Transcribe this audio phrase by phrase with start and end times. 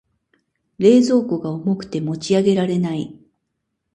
[0.79, 3.19] 冷蔵庫が重くて持ち上げられない。